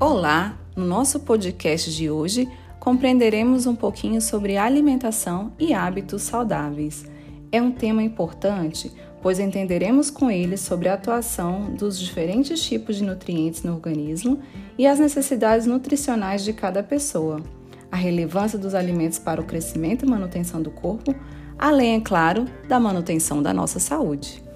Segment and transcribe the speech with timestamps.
[0.00, 0.56] Olá!
[0.76, 2.48] No nosso podcast de hoje,
[2.78, 7.04] compreenderemos um pouquinho sobre alimentação e hábitos saudáveis.
[7.50, 13.02] É um tema importante, pois entenderemos com ele sobre a atuação dos diferentes tipos de
[13.02, 14.38] nutrientes no organismo
[14.78, 17.42] e as necessidades nutricionais de cada pessoa,
[17.90, 21.12] a relevância dos alimentos para o crescimento e manutenção do corpo,
[21.58, 24.47] além, é claro, da manutenção da nossa saúde.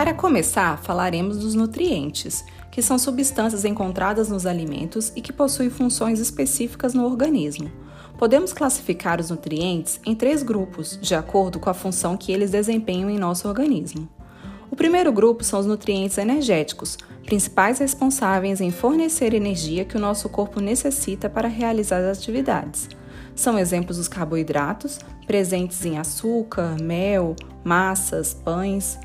[0.00, 6.18] Para começar, falaremos dos nutrientes, que são substâncias encontradas nos alimentos e que possuem funções
[6.18, 7.70] específicas no organismo.
[8.16, 13.10] Podemos classificar os nutrientes em três grupos, de acordo com a função que eles desempenham
[13.10, 14.08] em nosso organismo.
[14.70, 20.30] O primeiro grupo são os nutrientes energéticos, principais responsáveis em fornecer energia que o nosso
[20.30, 22.88] corpo necessita para realizar as atividades.
[23.34, 28.98] São exemplos os carboidratos, presentes em açúcar, mel, massas, pães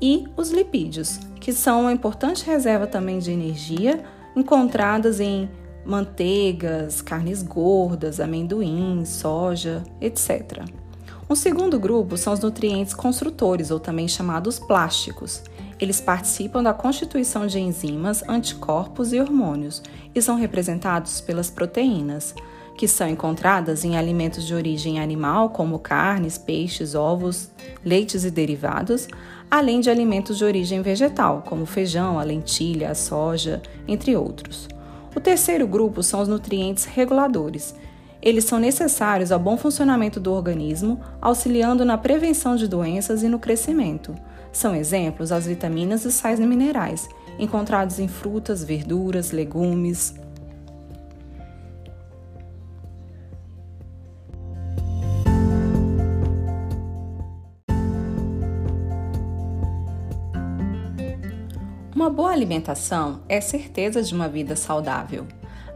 [0.00, 4.04] e os lipídios, que são uma importante reserva também de energia,
[4.36, 5.48] encontradas em
[5.84, 10.64] manteigas, carnes gordas, amendoim, soja, etc.
[11.30, 15.42] Um segundo grupo são os nutrientes construtores, ou também chamados plásticos.
[15.78, 19.82] Eles participam da constituição de enzimas, anticorpos e hormônios
[20.14, 22.34] e são representados pelas proteínas,
[22.76, 27.50] que são encontradas em alimentos de origem animal, como carnes, peixes, ovos,
[27.84, 29.08] leites e derivados,
[29.50, 34.68] além de alimentos de origem vegetal, como feijão, a lentilha, a soja, entre outros.
[35.14, 37.74] O terceiro grupo são os nutrientes reguladores.
[38.20, 43.38] Eles são necessários ao bom funcionamento do organismo, auxiliando na prevenção de doenças e no
[43.38, 44.14] crescimento.
[44.52, 50.14] São exemplos as vitaminas e sais minerais, encontrados em frutas, verduras, legumes,
[61.94, 65.26] Uma boa alimentação é certeza de uma vida saudável.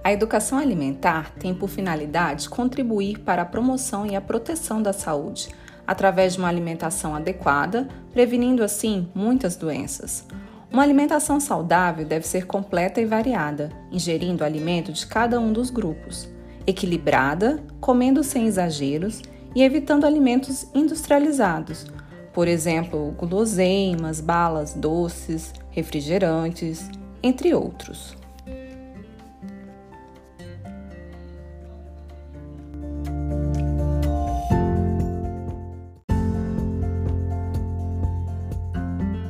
[0.04, 5.48] A educação alimentar tem por finalidade contribuir para a promoção e a proteção da saúde,
[5.86, 10.26] através de uma alimentação adequada, prevenindo assim muitas doenças.
[10.70, 16.28] Uma alimentação saudável deve ser completa e variada, ingerindo alimento de cada um dos grupos,
[16.66, 19.22] equilibrada, comendo sem exageros
[19.54, 21.86] e evitando alimentos industrializados,
[22.32, 26.88] por exemplo, guloseimas, balas doces, refrigerantes,
[27.22, 28.16] entre outros.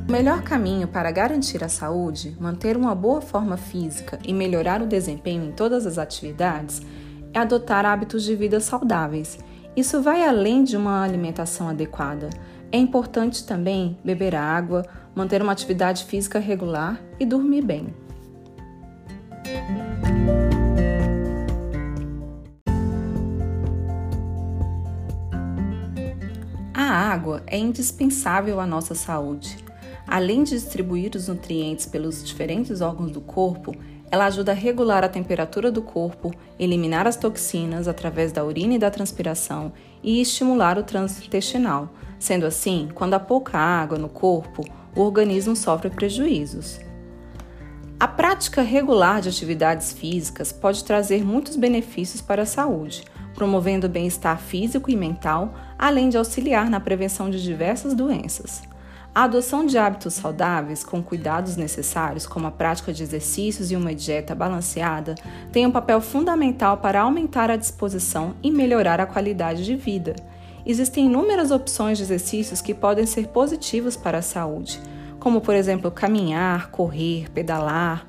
[0.07, 4.85] O melhor caminho para garantir a saúde, manter uma boa forma física e melhorar o
[4.85, 6.81] desempenho em todas as atividades
[7.33, 9.39] é adotar hábitos de vida saudáveis.
[9.75, 12.29] Isso vai além de uma alimentação adequada
[12.73, 17.93] é importante também beber água, manter uma atividade física regular e dormir bem.
[26.73, 29.55] A água é indispensável à nossa saúde.
[30.07, 33.75] Além de distribuir os nutrientes pelos diferentes órgãos do corpo,
[34.13, 38.77] ela ajuda a regular a temperatura do corpo, eliminar as toxinas através da urina e
[38.77, 41.89] da transpiração e estimular o trânsito intestinal,
[42.23, 44.63] Sendo assim, quando há pouca água no corpo,
[44.95, 46.79] o organismo sofre prejuízos.
[47.99, 53.03] A prática regular de atividades físicas pode trazer muitos benefícios para a saúde,
[53.35, 58.63] promovendo o bem-estar físico e mental, além de auxiliar na prevenção de diversas doenças.
[59.15, 63.93] A adoção de hábitos saudáveis com cuidados necessários, como a prática de exercícios e uma
[63.93, 65.13] dieta balanceada,
[65.51, 70.15] tem um papel fundamental para aumentar a disposição e melhorar a qualidade de vida.
[70.65, 74.81] Existem inúmeras opções de exercícios que podem ser positivos para a saúde,
[75.19, 78.07] como por exemplo caminhar, correr, pedalar.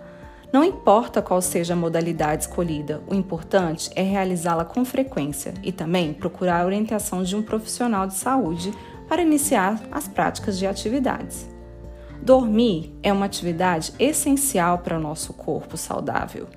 [0.50, 6.14] Não importa qual seja a modalidade escolhida, o importante é realizá-la com frequência e também
[6.14, 8.72] procurar a orientação de um profissional de saúde
[9.14, 11.48] para iniciar as práticas de atividades.
[12.20, 16.48] Dormir é uma atividade essencial para o nosso corpo saudável.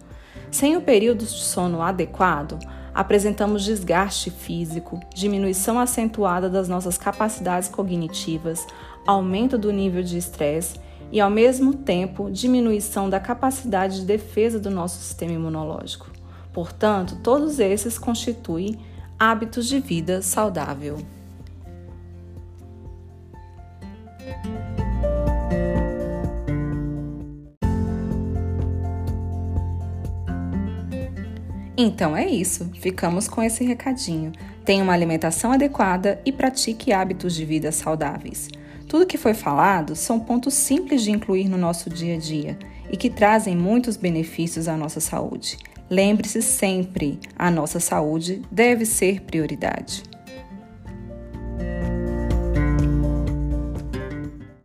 [0.50, 2.58] Sem o período de sono adequado,
[2.96, 8.66] apresentamos desgaste físico, diminuição acentuada das nossas capacidades cognitivas,
[9.06, 10.80] aumento do nível de estresse
[11.12, 16.10] e, ao mesmo tempo, diminuição da capacidade de defesa do nosso sistema imunológico.
[16.52, 18.80] Portanto, todos esses constituem
[19.20, 20.98] hábitos de vida saudável.
[31.80, 34.32] Então é isso, ficamos com esse recadinho.
[34.66, 38.50] Tenha uma alimentação adequada e pratique hábitos de vida saudáveis.
[38.88, 42.58] Tudo que foi falado são pontos simples de incluir no nosso dia a dia
[42.92, 45.58] e que trazem muitos benefícios à nossa saúde.
[45.88, 50.04] Lembre-se sempre, a nossa saúde deve ser prioridade.